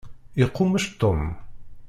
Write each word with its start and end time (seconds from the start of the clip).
Iqummec 0.43 0.85
Tom. 0.99 1.21